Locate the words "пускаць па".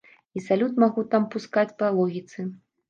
1.37-1.95